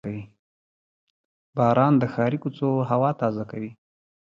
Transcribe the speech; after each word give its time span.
•باران 1.55 1.93
د 1.97 2.03
ښاري 2.13 2.37
کوڅو 2.43 2.69
هوا 2.89 3.11
تازه 3.21 3.43
کوي. 3.51 3.71